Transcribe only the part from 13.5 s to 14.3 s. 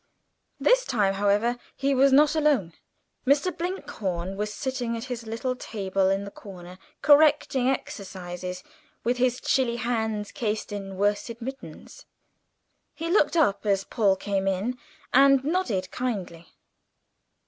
as Paul